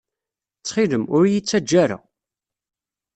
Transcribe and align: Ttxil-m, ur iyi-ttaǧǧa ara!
Ttxil-m, 0.57 1.03
ur 1.15 1.23
iyi-ttaǧǧa 1.25 1.77
ara! 1.83 1.97